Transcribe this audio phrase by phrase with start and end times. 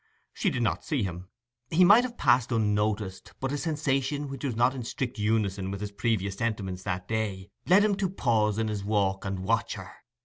[0.33, 1.29] She did not see him;
[1.69, 5.79] he might have passed unnoticed; but a sensation which was not in strict unison with
[5.79, 9.91] his previous sentiments that day led him to pause in his walk and watch her.